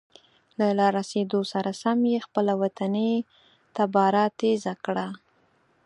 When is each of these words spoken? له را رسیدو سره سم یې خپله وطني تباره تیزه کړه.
له 0.57 0.67
را 0.79 0.87
رسیدو 0.99 1.39
سره 1.51 1.71
سم 1.81 1.99
یې 2.11 2.19
خپله 2.25 2.53
وطني 2.61 3.11
تباره 3.77 4.23
تیزه 4.39 4.73
کړه. 4.85 5.07